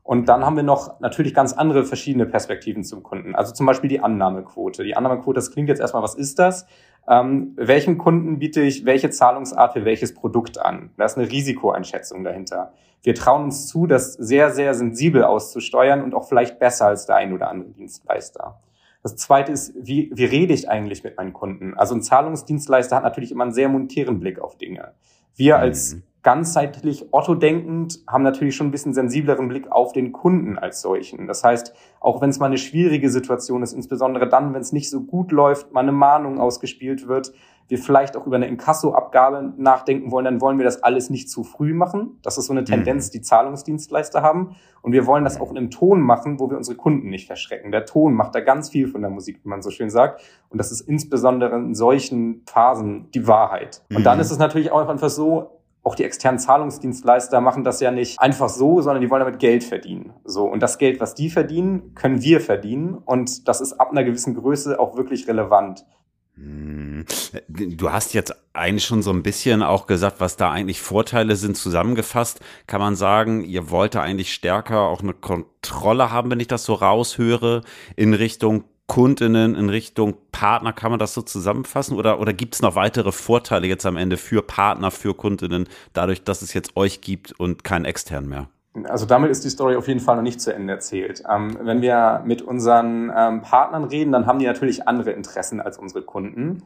Und 0.08 0.30
dann 0.30 0.42
haben 0.42 0.56
wir 0.56 0.62
noch 0.62 1.00
natürlich 1.00 1.34
ganz 1.34 1.52
andere 1.52 1.84
verschiedene 1.84 2.24
Perspektiven 2.24 2.82
zum 2.82 3.02
Kunden. 3.02 3.34
Also 3.34 3.52
zum 3.52 3.66
Beispiel 3.66 3.90
die 3.90 4.00
Annahmequote. 4.00 4.82
Die 4.82 4.96
Annahmequote, 4.96 5.34
das 5.34 5.50
klingt 5.50 5.68
jetzt 5.68 5.80
erstmal, 5.80 6.02
was 6.02 6.14
ist 6.14 6.38
das? 6.38 6.64
Ähm, 7.06 7.52
welchem 7.56 7.98
Kunden 7.98 8.38
biete 8.38 8.62
ich 8.62 8.86
welche 8.86 9.10
Zahlungsart 9.10 9.74
für 9.74 9.84
welches 9.84 10.14
Produkt 10.14 10.58
an? 10.58 10.92
Da 10.96 11.04
ist 11.04 11.18
eine 11.18 11.30
Risikoeinschätzung 11.30 12.24
dahinter. 12.24 12.72
Wir 13.02 13.14
trauen 13.14 13.44
uns 13.44 13.66
zu, 13.66 13.86
das 13.86 14.14
sehr, 14.14 14.50
sehr 14.50 14.72
sensibel 14.72 15.24
auszusteuern 15.24 16.02
und 16.02 16.14
auch 16.14 16.26
vielleicht 16.26 16.58
besser 16.58 16.86
als 16.86 17.04
der 17.04 17.16
ein 17.16 17.34
oder 17.34 17.50
andere 17.50 17.68
Dienstleister. 17.72 18.62
Das 19.02 19.14
zweite 19.16 19.52
ist, 19.52 19.74
wie, 19.76 20.10
wie 20.14 20.24
rede 20.24 20.54
ich 20.54 20.70
eigentlich 20.70 21.04
mit 21.04 21.18
meinen 21.18 21.34
Kunden? 21.34 21.74
Also 21.76 21.94
ein 21.94 22.00
Zahlungsdienstleister 22.00 22.96
hat 22.96 23.04
natürlich 23.04 23.30
immer 23.30 23.44
einen 23.44 23.52
sehr 23.52 23.68
monetären 23.68 24.20
Blick 24.20 24.40
auf 24.40 24.56
Dinge. 24.56 24.94
Wir 25.36 25.58
als 25.58 25.96
mhm 25.96 26.02
ganzheitlich 26.22 27.12
Otto 27.12 27.34
denkend, 27.34 28.00
haben 28.08 28.22
natürlich 28.22 28.56
schon 28.56 28.68
ein 28.68 28.70
bisschen 28.70 28.92
sensibleren 28.92 29.48
Blick 29.48 29.70
auf 29.70 29.92
den 29.92 30.12
Kunden 30.12 30.58
als 30.58 30.80
solchen. 30.80 31.26
Das 31.26 31.44
heißt, 31.44 31.74
auch 32.00 32.20
wenn 32.20 32.30
es 32.30 32.38
mal 32.38 32.46
eine 32.46 32.58
schwierige 32.58 33.10
Situation 33.10 33.62
ist, 33.62 33.72
insbesondere 33.72 34.28
dann, 34.28 34.52
wenn 34.52 34.60
es 34.60 34.72
nicht 34.72 34.90
so 34.90 35.02
gut 35.02 35.32
läuft, 35.32 35.72
mal 35.72 35.80
eine 35.80 35.92
Mahnung 35.92 36.40
ausgespielt 36.40 37.06
wird, 37.08 37.32
wir 37.68 37.78
vielleicht 37.78 38.16
auch 38.16 38.26
über 38.26 38.36
eine 38.36 38.46
Inkassoabgabe 38.46 39.52
nachdenken 39.58 40.10
wollen, 40.10 40.24
dann 40.24 40.40
wollen 40.40 40.56
wir 40.58 40.64
das 40.64 40.82
alles 40.82 41.10
nicht 41.10 41.30
zu 41.30 41.44
früh 41.44 41.74
machen. 41.74 42.18
Das 42.22 42.38
ist 42.38 42.46
so 42.46 42.52
eine 42.52 42.62
mhm. 42.62 42.66
Tendenz, 42.66 43.10
die 43.10 43.20
Zahlungsdienstleister 43.20 44.22
haben. 44.22 44.56
Und 44.80 44.92
wir 44.92 45.06
wollen 45.06 45.24
das 45.24 45.38
auch 45.38 45.50
in 45.50 45.58
einem 45.58 45.70
Ton 45.70 46.00
machen, 46.00 46.40
wo 46.40 46.48
wir 46.50 46.56
unsere 46.56 46.76
Kunden 46.76 47.10
nicht 47.10 47.26
verschrecken. 47.26 47.70
Der 47.70 47.84
Ton 47.84 48.14
macht 48.14 48.34
da 48.34 48.40
ganz 48.40 48.70
viel 48.70 48.88
von 48.88 49.02
der 49.02 49.10
Musik, 49.10 49.40
wie 49.44 49.48
man 49.48 49.60
so 49.60 49.70
schön 49.70 49.90
sagt. 49.90 50.22
Und 50.48 50.58
das 50.58 50.72
ist 50.72 50.80
insbesondere 50.80 51.56
in 51.56 51.74
solchen 51.74 52.42
Phasen 52.46 53.10
die 53.12 53.26
Wahrheit. 53.26 53.82
Und 53.94 54.04
dann 54.04 54.16
mhm. 54.16 54.22
ist 54.22 54.30
es 54.30 54.38
natürlich 54.38 54.72
auch 54.72 54.88
einfach 54.88 55.10
so, 55.10 55.57
auch 55.82 55.94
die 55.94 56.04
externen 56.04 56.38
Zahlungsdienstleister 56.38 57.40
machen 57.40 57.64
das 57.64 57.80
ja 57.80 57.90
nicht 57.90 58.20
einfach 58.20 58.48
so, 58.48 58.80
sondern 58.82 59.00
die 59.00 59.10
wollen 59.10 59.20
damit 59.24 59.38
Geld 59.38 59.64
verdienen. 59.64 60.12
So. 60.24 60.44
Und 60.44 60.62
das 60.62 60.78
Geld, 60.78 61.00
was 61.00 61.14
die 61.14 61.30
verdienen, 61.30 61.94
können 61.94 62.22
wir 62.22 62.40
verdienen. 62.40 62.94
Und 62.94 63.48
das 63.48 63.60
ist 63.60 63.74
ab 63.74 63.90
einer 63.90 64.04
gewissen 64.04 64.34
Größe 64.34 64.78
auch 64.78 64.96
wirklich 64.96 65.28
relevant. 65.28 65.86
Hm. 66.34 67.04
Du 67.48 67.90
hast 67.90 68.14
jetzt 68.14 68.34
eigentlich 68.52 68.84
schon 68.84 69.02
so 69.02 69.10
ein 69.10 69.22
bisschen 69.22 69.62
auch 69.62 69.86
gesagt, 69.86 70.20
was 70.20 70.36
da 70.36 70.50
eigentlich 70.50 70.80
Vorteile 70.80 71.36
sind. 71.36 71.56
Zusammengefasst 71.56 72.40
kann 72.66 72.80
man 72.80 72.96
sagen, 72.96 73.44
ihr 73.44 73.70
wollt 73.70 73.96
eigentlich 73.96 74.32
stärker 74.32 74.82
auch 74.82 75.02
eine 75.02 75.14
Kontrolle 75.14 76.10
haben, 76.10 76.30
wenn 76.30 76.40
ich 76.40 76.48
das 76.48 76.64
so 76.64 76.74
raushöre, 76.74 77.62
in 77.96 78.14
Richtung 78.14 78.64
Kundinnen 78.88 79.54
in 79.54 79.68
Richtung 79.68 80.16
Partner, 80.32 80.72
kann 80.72 80.90
man 80.90 80.98
das 80.98 81.14
so 81.14 81.22
zusammenfassen? 81.22 81.96
Oder, 81.96 82.20
oder 82.20 82.32
gibt 82.32 82.54
es 82.54 82.62
noch 82.62 82.74
weitere 82.74 83.12
Vorteile 83.12 83.66
jetzt 83.66 83.86
am 83.86 83.96
Ende 83.96 84.16
für 84.16 84.42
Partner, 84.42 84.90
für 84.90 85.14
Kundinnen, 85.14 85.68
dadurch, 85.92 86.24
dass 86.24 86.42
es 86.42 86.54
jetzt 86.54 86.76
euch 86.76 87.00
gibt 87.02 87.38
und 87.38 87.64
keinen 87.64 87.84
extern 87.84 88.26
mehr? 88.26 88.48
Also 88.84 89.06
damit 89.06 89.30
ist 89.30 89.44
die 89.44 89.50
Story 89.50 89.76
auf 89.76 89.88
jeden 89.88 90.00
Fall 90.00 90.16
noch 90.16 90.22
nicht 90.22 90.40
zu 90.40 90.54
Ende 90.54 90.72
erzählt. 90.72 91.22
Ähm, 91.30 91.58
wenn 91.62 91.82
wir 91.82 92.22
mit 92.24 92.42
unseren 92.42 93.12
ähm, 93.14 93.42
Partnern 93.42 93.84
reden, 93.84 94.10
dann 94.12 94.26
haben 94.26 94.38
die 94.38 94.46
natürlich 94.46 94.88
andere 94.88 95.10
Interessen 95.12 95.60
als 95.60 95.78
unsere 95.78 96.02
Kunden. 96.02 96.62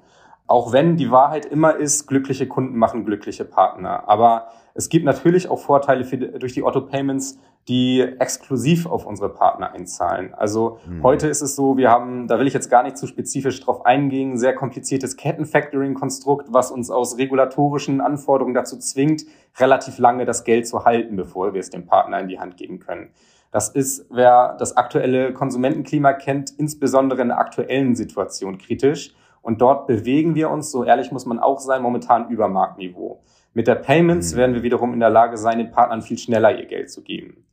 Auch 0.46 0.72
wenn 0.72 0.96
die 0.96 1.10
Wahrheit 1.10 1.44
immer 1.46 1.76
ist, 1.76 2.06
glückliche 2.06 2.46
Kunden 2.46 2.76
machen 2.76 3.04
glückliche 3.04 3.44
Partner. 3.44 4.08
Aber 4.08 4.48
es 4.74 4.88
gibt 4.88 5.04
natürlich 5.04 5.48
auch 5.48 5.58
Vorteile 5.58 6.04
für, 6.04 6.18
durch 6.18 6.52
die 6.52 6.62
Otto 6.62 6.82
Payments, 6.82 7.38
die 7.68 8.00
exklusiv 8.00 8.86
auf 8.86 9.06
unsere 9.06 9.28
Partner 9.28 9.72
einzahlen. 9.72 10.34
Also 10.34 10.78
mhm. 10.86 11.02
heute 11.02 11.28
ist 11.28 11.42
es 11.42 11.54
so, 11.54 11.76
wir 11.76 11.90
haben, 11.90 12.26
da 12.26 12.38
will 12.40 12.46
ich 12.48 12.54
jetzt 12.54 12.70
gar 12.70 12.82
nicht 12.82 12.96
zu 12.96 13.06
spezifisch 13.06 13.60
drauf 13.60 13.86
eingehen, 13.86 14.36
sehr 14.36 14.54
kompliziertes 14.54 15.16
Kettenfactoring-Konstrukt, 15.16 16.48
was 16.50 16.72
uns 16.72 16.90
aus 16.90 17.18
regulatorischen 17.18 18.00
Anforderungen 18.00 18.54
dazu 18.54 18.78
zwingt, 18.78 19.24
relativ 19.58 19.98
lange 19.98 20.24
das 20.24 20.42
Geld 20.42 20.66
zu 20.66 20.84
halten, 20.84 21.14
bevor 21.14 21.54
wir 21.54 21.60
es 21.60 21.70
dem 21.70 21.86
Partner 21.86 22.18
in 22.18 22.28
die 22.28 22.40
Hand 22.40 22.56
geben 22.56 22.80
können. 22.80 23.10
Das 23.52 23.68
ist, 23.68 24.06
wer 24.10 24.56
das 24.58 24.76
aktuelle 24.76 25.32
Konsumentenklima 25.32 26.14
kennt, 26.14 26.50
insbesondere 26.50 27.22
in 27.22 27.28
der 27.28 27.38
aktuellen 27.38 27.94
Situation 27.94 28.58
kritisch. 28.58 29.14
Und 29.42 29.60
dort 29.60 29.86
bewegen 29.86 30.34
wir 30.34 30.50
uns, 30.50 30.70
so 30.70 30.84
ehrlich 30.84 31.12
muss 31.12 31.26
man 31.26 31.38
auch 31.38 31.60
sein, 31.60 31.82
momentan 31.82 32.28
über 32.30 32.48
Marktniveau. 32.48 33.22
Mit 33.54 33.66
der 33.66 33.74
Payments 33.74 34.32
mhm. 34.32 34.38
werden 34.38 34.54
wir 34.54 34.62
wiederum 34.62 34.94
in 34.94 35.00
der 35.00 35.10
Lage 35.10 35.36
sein, 35.36 35.58
den 35.58 35.70
Partnern 35.70 36.00
viel 36.02 36.18
schneller 36.18 36.58
ihr 36.58 36.66
Geld 36.66 36.90
zu 36.90 37.02
geben. 37.02 37.44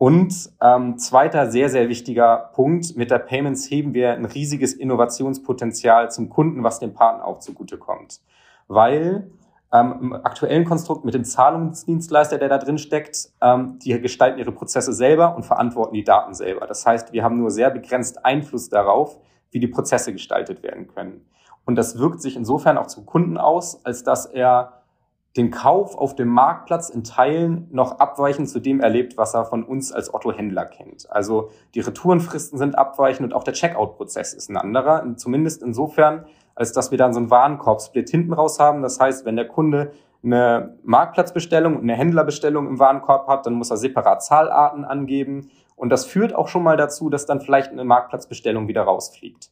Und 0.00 0.48
ähm, 0.62 0.96
zweiter 0.96 1.50
sehr, 1.50 1.68
sehr 1.68 1.90
wichtiger 1.90 2.50
Punkt, 2.54 2.96
mit 2.96 3.10
der 3.10 3.18
Payments 3.18 3.70
heben 3.70 3.92
wir 3.92 4.12
ein 4.12 4.24
riesiges 4.24 4.72
Innovationspotenzial 4.72 6.10
zum 6.10 6.30
Kunden, 6.30 6.64
was 6.64 6.78
dem 6.78 6.94
Partner 6.94 7.26
auch 7.26 7.40
zugutekommt. 7.40 8.22
Weil 8.66 9.30
ähm, 9.70 9.98
im 10.00 10.12
aktuellen 10.14 10.64
Konstrukt 10.64 11.04
mit 11.04 11.12
dem 11.12 11.24
Zahlungsdienstleister, 11.24 12.38
der 12.38 12.48
da 12.48 12.56
drin 12.56 12.78
steckt, 12.78 13.28
ähm, 13.42 13.78
die 13.80 14.00
gestalten 14.00 14.38
ihre 14.38 14.52
Prozesse 14.52 14.94
selber 14.94 15.36
und 15.36 15.44
verantworten 15.44 15.92
die 15.92 16.02
Daten 16.02 16.32
selber. 16.32 16.66
Das 16.66 16.86
heißt, 16.86 17.12
wir 17.12 17.22
haben 17.22 17.36
nur 17.36 17.50
sehr 17.50 17.68
begrenzt 17.68 18.24
Einfluss 18.24 18.70
darauf, 18.70 19.18
wie 19.50 19.60
die 19.60 19.68
Prozesse 19.68 20.14
gestaltet 20.14 20.62
werden 20.62 20.86
können. 20.86 21.26
Und 21.66 21.76
das 21.76 21.98
wirkt 21.98 22.22
sich 22.22 22.36
insofern 22.36 22.78
auch 22.78 22.86
zum 22.86 23.04
Kunden 23.04 23.36
aus, 23.36 23.84
als 23.84 24.02
dass 24.02 24.24
er 24.24 24.79
den 25.36 25.50
Kauf 25.50 25.96
auf 25.96 26.16
dem 26.16 26.28
Marktplatz 26.28 26.88
in 26.88 27.04
Teilen 27.04 27.68
noch 27.70 28.00
abweichend 28.00 28.48
zu 28.48 28.58
dem 28.58 28.80
erlebt, 28.80 29.16
was 29.16 29.34
er 29.34 29.44
von 29.44 29.62
uns 29.62 29.92
als 29.92 30.12
Otto-Händler 30.12 30.66
kennt. 30.66 31.10
Also 31.10 31.50
die 31.74 31.80
Retourenfristen 31.80 32.58
sind 32.58 32.76
abweichend 32.76 33.26
und 33.26 33.34
auch 33.34 33.44
der 33.44 33.54
Checkout-Prozess 33.54 34.34
ist 34.34 34.50
ein 34.50 34.56
anderer, 34.56 35.04
zumindest 35.16 35.62
insofern, 35.62 36.24
als 36.56 36.72
dass 36.72 36.90
wir 36.90 36.98
dann 36.98 37.12
so 37.12 37.20
einen 37.20 37.30
Warenkorb-Split 37.30 38.10
hinten 38.10 38.32
raus 38.32 38.58
haben. 38.58 38.82
Das 38.82 38.98
heißt, 38.98 39.24
wenn 39.24 39.36
der 39.36 39.46
Kunde 39.46 39.92
eine 40.22 40.76
Marktplatzbestellung 40.82 41.76
und 41.76 41.82
eine 41.82 41.94
Händlerbestellung 41.94 42.66
im 42.66 42.78
Warenkorb 42.78 43.28
hat, 43.28 43.46
dann 43.46 43.54
muss 43.54 43.70
er 43.70 43.76
separat 43.76 44.24
Zahlarten 44.24 44.84
angeben. 44.84 45.48
Und 45.76 45.90
das 45.90 46.04
führt 46.04 46.34
auch 46.34 46.48
schon 46.48 46.62
mal 46.62 46.76
dazu, 46.76 47.08
dass 47.08 47.24
dann 47.24 47.40
vielleicht 47.40 47.70
eine 47.70 47.84
Marktplatzbestellung 47.84 48.68
wieder 48.68 48.82
rausfliegt. 48.82 49.50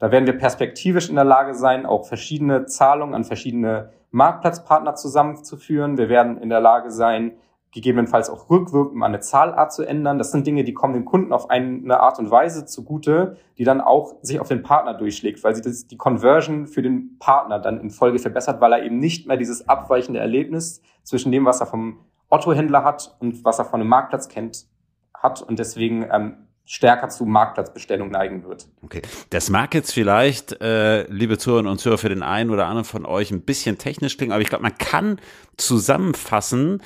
Da 0.00 0.10
werden 0.10 0.26
wir 0.26 0.38
perspektivisch 0.38 1.10
in 1.10 1.14
der 1.14 1.24
Lage 1.24 1.54
sein, 1.54 1.84
auch 1.84 2.06
verschiedene 2.06 2.64
Zahlungen 2.64 3.14
an 3.14 3.24
verschiedene 3.24 3.90
Marktplatzpartner 4.10 4.94
zusammenzuführen. 4.94 5.98
Wir 5.98 6.08
werden 6.08 6.38
in 6.38 6.48
der 6.48 6.60
Lage 6.60 6.90
sein, 6.90 7.32
gegebenenfalls 7.70 8.30
auch 8.30 8.48
rückwirkend 8.48 9.02
eine 9.02 9.20
Zahlart 9.20 9.72
zu 9.72 9.84
ändern. 9.84 10.16
Das 10.16 10.32
sind 10.32 10.46
Dinge, 10.46 10.64
die 10.64 10.72
kommen 10.72 10.94
dem 10.94 11.04
Kunden 11.04 11.34
auf 11.34 11.50
eine 11.50 12.00
Art 12.00 12.18
und 12.18 12.30
Weise 12.30 12.64
zugute, 12.64 13.36
die 13.58 13.64
dann 13.64 13.82
auch 13.82 14.14
sich 14.22 14.40
auf 14.40 14.48
den 14.48 14.62
Partner 14.62 14.94
durchschlägt, 14.94 15.44
weil 15.44 15.54
sie 15.54 15.62
das, 15.62 15.86
die 15.86 15.98
Conversion 15.98 16.66
für 16.66 16.80
den 16.80 17.18
Partner 17.18 17.58
dann 17.58 17.78
in 17.78 17.90
Folge 17.90 18.18
verbessert, 18.18 18.60
weil 18.62 18.72
er 18.72 18.82
eben 18.82 18.98
nicht 18.98 19.28
mehr 19.28 19.36
dieses 19.36 19.68
abweichende 19.68 20.18
Erlebnis 20.18 20.80
zwischen 21.02 21.30
dem, 21.30 21.44
was 21.44 21.60
er 21.60 21.66
vom 21.66 22.00
Otto-Händler 22.30 22.84
hat 22.84 23.16
und 23.20 23.44
was 23.44 23.58
er 23.58 23.66
von 23.66 23.80
einem 23.80 23.90
Marktplatz 23.90 24.28
kennt, 24.28 24.66
hat 25.12 25.42
und 25.42 25.58
deswegen 25.58 26.06
ähm, 26.10 26.46
stärker 26.70 27.08
zu 27.08 27.26
Marktplatzbestellung 27.26 28.12
neigen 28.12 28.44
wird. 28.44 28.68
Okay, 28.80 29.02
das 29.30 29.50
mag 29.50 29.74
jetzt 29.74 29.92
vielleicht, 29.92 30.60
äh, 30.60 31.02
liebe 31.10 31.36
Zuhörerinnen 31.36 31.68
und 31.68 31.78
Zuhörer, 31.78 31.98
für 31.98 32.08
den 32.08 32.22
einen 32.22 32.50
oder 32.50 32.66
anderen 32.66 32.84
von 32.84 33.04
euch 33.04 33.32
ein 33.32 33.40
bisschen 33.40 33.76
technisch 33.76 34.16
klingen, 34.16 34.32
aber 34.32 34.40
ich 34.40 34.48
glaube, 34.48 34.62
man 34.62 34.78
kann 34.78 35.20
zusammenfassen, 35.56 36.80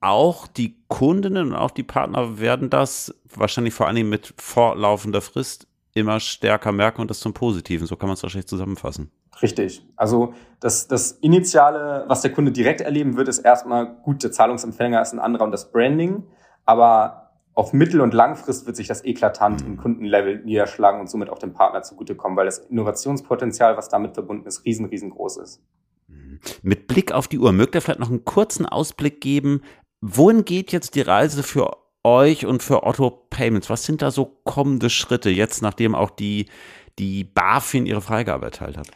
auch 0.00 0.46
die 0.46 0.78
Kundinnen 0.88 1.48
und 1.48 1.54
auch 1.54 1.70
die 1.70 1.82
Partner 1.82 2.38
werden 2.38 2.70
das 2.70 3.14
wahrscheinlich 3.34 3.74
vor 3.74 3.86
allen 3.86 3.96
Dingen 3.96 4.08
mit 4.08 4.32
fortlaufender 4.38 5.20
Frist 5.20 5.66
immer 5.92 6.18
stärker 6.18 6.72
merken 6.72 7.02
und 7.02 7.10
das 7.10 7.20
zum 7.20 7.34
Positiven. 7.34 7.86
So 7.86 7.96
kann 7.96 8.08
man 8.08 8.14
es 8.14 8.22
wahrscheinlich 8.22 8.48
zusammenfassen. 8.48 9.10
Richtig. 9.42 9.84
Also 9.96 10.32
das, 10.60 10.88
das 10.88 11.12
Initiale, 11.12 12.04
was 12.08 12.22
der 12.22 12.32
Kunde 12.32 12.52
direkt 12.52 12.80
erleben 12.80 13.18
wird, 13.18 13.28
ist 13.28 13.40
erstmal 13.40 13.96
gut, 14.02 14.22
der 14.22 14.32
Zahlungsempfänger 14.32 15.02
ist 15.02 15.12
ein 15.12 15.18
anderer 15.18 15.44
und 15.44 15.52
das 15.52 15.70
Branding. 15.70 16.24
Aber 16.64 17.25
auf 17.56 17.72
Mittel- 17.72 18.02
und 18.02 18.12
Langfrist 18.12 18.66
wird 18.66 18.76
sich 18.76 18.86
das 18.86 19.02
eklatant 19.04 19.62
im 19.62 19.78
Kundenlevel 19.78 20.44
niederschlagen 20.44 21.00
und 21.00 21.08
somit 21.08 21.30
auch 21.30 21.38
dem 21.38 21.54
Partner 21.54 21.82
zugutekommen, 21.82 22.36
weil 22.36 22.44
das 22.44 22.58
Innovationspotenzial, 22.58 23.78
was 23.78 23.88
damit 23.88 24.12
verbunden 24.12 24.46
ist, 24.46 24.64
riesen, 24.66 24.84
riesengroß 24.84 25.38
ist. 25.38 25.62
Mit 26.62 26.86
Blick 26.86 27.12
auf 27.12 27.28
die 27.28 27.38
Uhr, 27.38 27.52
mögt 27.52 27.74
ihr 27.74 27.80
vielleicht 27.80 27.98
noch 27.98 28.10
einen 28.10 28.26
kurzen 28.26 28.66
Ausblick 28.66 29.22
geben? 29.22 29.62
Wohin 30.02 30.44
geht 30.44 30.70
jetzt 30.70 30.94
die 30.94 31.00
Reise 31.00 31.42
für 31.42 31.78
euch 32.04 32.44
und 32.44 32.62
für 32.62 32.82
Otto 32.84 33.10
Payments? 33.10 33.70
Was 33.70 33.84
sind 33.84 34.02
da 34.02 34.10
so 34.10 34.26
kommende 34.44 34.90
Schritte 34.90 35.30
jetzt, 35.30 35.62
nachdem 35.62 35.94
auch 35.94 36.10
die, 36.10 36.46
die 36.98 37.24
BaFin 37.24 37.86
ihre 37.86 38.02
Freigabe 38.02 38.44
erteilt 38.44 38.76
hat? 38.76 38.88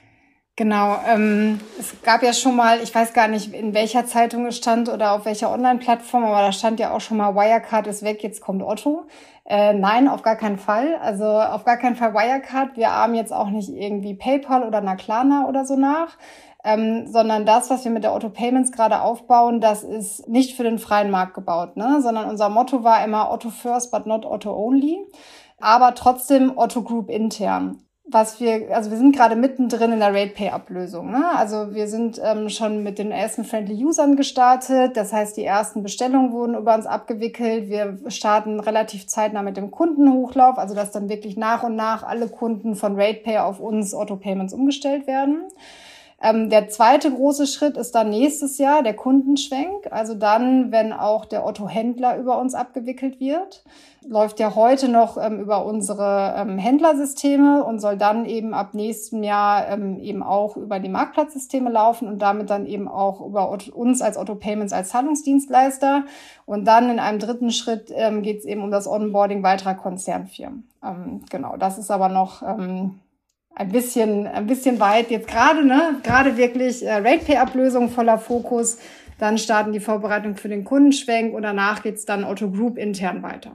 Genau, 0.60 0.98
ähm, 1.08 1.58
es 1.78 2.02
gab 2.02 2.22
ja 2.22 2.34
schon 2.34 2.54
mal, 2.54 2.82
ich 2.82 2.94
weiß 2.94 3.14
gar 3.14 3.28
nicht, 3.28 3.54
in 3.54 3.72
welcher 3.72 4.04
Zeitung 4.04 4.44
es 4.44 4.58
stand 4.58 4.90
oder 4.90 5.12
auf 5.12 5.24
welcher 5.24 5.50
Online-Plattform, 5.50 6.22
aber 6.22 6.42
da 6.42 6.52
stand 6.52 6.78
ja 6.78 6.92
auch 6.92 7.00
schon 7.00 7.16
mal, 7.16 7.34
Wirecard 7.34 7.86
ist 7.86 8.02
weg, 8.02 8.22
jetzt 8.22 8.42
kommt 8.42 8.62
Otto. 8.62 9.06
Äh, 9.46 9.72
nein, 9.72 10.06
auf 10.06 10.20
gar 10.20 10.36
keinen 10.36 10.58
Fall. 10.58 10.96
Also 11.00 11.24
auf 11.24 11.64
gar 11.64 11.78
keinen 11.78 11.96
Fall 11.96 12.12
Wirecard. 12.12 12.76
Wir 12.76 12.90
ahmen 12.90 13.14
jetzt 13.14 13.32
auch 13.32 13.48
nicht 13.48 13.70
irgendwie 13.70 14.12
PayPal 14.12 14.64
oder 14.64 14.82
Naklana 14.82 15.48
oder 15.48 15.64
so 15.64 15.76
nach. 15.76 16.18
Ähm, 16.62 17.06
sondern 17.06 17.46
das, 17.46 17.70
was 17.70 17.84
wir 17.84 17.90
mit 17.90 18.04
der 18.04 18.14
Otto 18.14 18.28
Payments 18.28 18.70
gerade 18.70 19.00
aufbauen, 19.00 19.62
das 19.62 19.82
ist 19.82 20.28
nicht 20.28 20.58
für 20.58 20.62
den 20.62 20.78
freien 20.78 21.10
Markt 21.10 21.32
gebaut, 21.32 21.78
ne? 21.78 22.02
sondern 22.02 22.28
unser 22.28 22.50
Motto 22.50 22.84
war 22.84 23.02
immer 23.02 23.32
Otto 23.32 23.48
first, 23.48 23.90
but 23.90 24.04
not 24.04 24.26
Otto 24.26 24.54
only, 24.54 24.98
aber 25.58 25.94
trotzdem 25.94 26.52
Otto 26.54 26.82
Group 26.82 27.08
intern 27.08 27.78
was 28.12 28.40
wir, 28.40 28.74
also 28.74 28.90
wir 28.90 28.98
sind 28.98 29.14
gerade 29.14 29.36
mittendrin 29.36 29.92
in 29.92 30.00
der 30.00 30.14
RatePay-Ablösung. 30.14 31.10
Ne? 31.10 31.24
Also 31.36 31.74
wir 31.74 31.86
sind 31.88 32.20
ähm, 32.22 32.48
schon 32.48 32.82
mit 32.82 32.98
den 32.98 33.10
ersten 33.10 33.44
Friendly 33.44 33.84
Usern 33.84 34.16
gestartet. 34.16 34.96
Das 34.96 35.12
heißt, 35.12 35.36
die 35.36 35.44
ersten 35.44 35.82
Bestellungen 35.82 36.32
wurden 36.32 36.54
über 36.54 36.74
uns 36.74 36.86
abgewickelt. 36.86 37.68
Wir 37.68 37.98
starten 38.08 38.60
relativ 38.60 39.06
zeitnah 39.06 39.42
mit 39.42 39.56
dem 39.56 39.70
Kundenhochlauf, 39.70 40.58
also 40.58 40.74
dass 40.74 40.90
dann 40.90 41.08
wirklich 41.08 41.36
nach 41.36 41.62
und 41.62 41.76
nach 41.76 42.02
alle 42.02 42.28
Kunden 42.28 42.74
von 42.74 43.00
RatePay 43.00 43.38
auf 43.38 43.60
uns 43.60 43.94
Auto 43.94 44.16
Payments 44.16 44.52
umgestellt 44.52 45.06
werden. 45.06 45.42
Ähm, 46.22 46.50
der 46.50 46.68
zweite 46.68 47.10
große 47.10 47.46
Schritt 47.46 47.78
ist 47.78 47.94
dann 47.94 48.10
nächstes 48.10 48.58
Jahr 48.58 48.82
der 48.82 48.94
Kundenschwenk. 48.94 49.90
Also 49.90 50.14
dann, 50.14 50.70
wenn 50.70 50.92
auch 50.92 51.24
der 51.24 51.46
Otto-Händler 51.46 52.18
über 52.18 52.38
uns 52.38 52.54
abgewickelt 52.54 53.20
wird. 53.20 53.64
Läuft 54.06 54.38
ja 54.38 54.54
heute 54.54 54.88
noch 54.88 55.16
ähm, 55.16 55.40
über 55.40 55.64
unsere 55.64 56.34
ähm, 56.36 56.58
Händlersysteme 56.58 57.64
und 57.64 57.80
soll 57.80 57.96
dann 57.96 58.26
eben 58.26 58.52
ab 58.52 58.74
nächstem 58.74 59.22
Jahr 59.22 59.68
ähm, 59.68 59.98
eben 59.98 60.22
auch 60.22 60.56
über 60.56 60.78
die 60.78 60.88
Marktplatzsysteme 60.88 61.70
laufen 61.70 62.08
und 62.08 62.18
damit 62.20 62.50
dann 62.50 62.66
eben 62.66 62.88
auch 62.88 63.20
über 63.20 63.50
uns 63.72 64.02
als 64.02 64.18
Otto 64.18 64.34
Payments 64.34 64.74
als 64.74 64.90
Zahlungsdienstleister. 64.90 66.04
Und 66.44 66.66
dann 66.66 66.90
in 66.90 66.98
einem 66.98 67.18
dritten 67.18 67.50
Schritt 67.50 67.90
ähm, 67.94 68.22
geht 68.22 68.40
es 68.40 68.44
eben 68.44 68.62
um 68.62 68.70
das 68.70 68.86
Onboarding 68.86 69.42
weiterer 69.42 69.74
Konzernfirmen. 69.74 70.68
Ähm, 70.84 71.22
genau, 71.30 71.56
das 71.56 71.78
ist 71.78 71.90
aber 71.90 72.08
noch 72.08 72.42
ein 73.54 73.70
bisschen, 73.70 74.26
ein 74.26 74.46
bisschen 74.46 74.80
weit. 74.80 75.10
Jetzt 75.10 75.28
gerade, 75.28 75.64
ne, 75.64 76.00
gerade 76.02 76.36
wirklich 76.36 76.84
äh, 76.84 76.94
RatePay-Ablösung 76.94 77.90
voller 77.90 78.18
Fokus. 78.18 78.78
Dann 79.18 79.36
starten 79.36 79.72
die 79.72 79.80
Vorbereitungen 79.80 80.36
für 80.36 80.48
den 80.48 80.64
Kundenschwenk 80.64 81.34
und 81.34 81.42
danach 81.42 81.82
geht's 81.82 82.06
dann 82.06 82.24
Otto 82.24 82.50
Group 82.50 82.78
intern 82.78 83.22
weiter. 83.22 83.52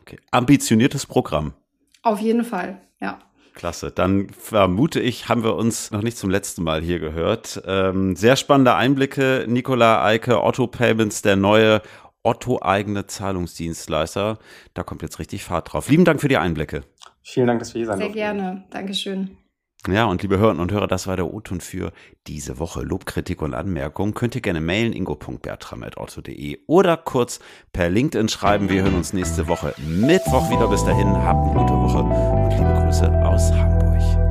Okay. 0.00 0.18
Ambitioniertes 0.30 1.06
Programm. 1.06 1.54
Auf 2.02 2.20
jeden 2.20 2.44
Fall, 2.44 2.80
ja. 3.00 3.18
Klasse. 3.54 3.90
Dann 3.90 4.28
vermute 4.30 5.00
ich, 5.00 5.28
haben 5.28 5.42
wir 5.42 5.56
uns 5.56 5.90
noch 5.90 6.02
nicht 6.02 6.16
zum 6.16 6.30
letzten 6.30 6.62
Mal 6.62 6.80
hier 6.80 6.98
gehört. 6.98 7.62
Ähm, 7.66 8.16
sehr 8.16 8.36
spannende 8.36 8.74
Einblicke. 8.74 9.44
Nicola 9.48 10.04
Eike, 10.04 10.42
Otto 10.42 10.66
Payments, 10.66 11.22
der 11.22 11.36
neue 11.36 11.82
Otto-eigene 12.22 13.06
Zahlungsdienstleister. 13.06 14.38
Da 14.74 14.82
kommt 14.82 15.02
jetzt 15.02 15.18
richtig 15.18 15.44
Fahrt 15.44 15.72
drauf. 15.72 15.88
Lieben 15.88 16.04
Dank 16.04 16.20
für 16.20 16.28
die 16.28 16.36
Einblicke. 16.36 16.84
Vielen 17.22 17.46
Dank, 17.46 17.60
dass 17.60 17.74
wir 17.74 17.80
hier 17.80 17.86
sein 17.86 17.98
Sehr 17.98 18.06
durften. 18.06 18.18
gerne. 18.18 18.64
Dankeschön. 18.70 19.36
Ja, 19.88 20.04
und 20.04 20.20
liebe 20.20 20.36
Hörerinnen 20.36 20.60
und 20.60 20.72
Hörer, 20.72 20.88
das 20.88 21.06
war 21.06 21.16
der 21.16 21.32
O-Ton 21.32 21.62
für 21.62 21.92
diese 22.26 22.58
Woche. 22.58 22.82
Lob, 22.82 23.06
Kritik 23.06 23.40
und 23.40 23.54
Anmerkungen 23.54 24.12
könnt 24.12 24.34
ihr 24.34 24.42
gerne 24.42 24.60
mailen 24.60 24.92
ingo.bertram.otto.de 24.92 26.58
oder 26.66 26.98
kurz 26.98 27.40
per 27.72 27.88
LinkedIn 27.88 28.28
schreiben. 28.28 28.68
Wir 28.68 28.82
hören 28.82 28.94
uns 28.94 29.14
nächste 29.14 29.48
Woche 29.48 29.74
Mittwoch 29.78 30.50
wieder. 30.50 30.68
Bis 30.68 30.84
dahin, 30.84 31.08
habt 31.16 31.48
eine 31.48 31.58
gute 31.60 31.72
Woche 31.72 31.98
und 32.00 32.50
liebe 32.50 32.74
Grüße 32.84 33.08
aus 33.24 33.50
Hamburg. 33.52 34.29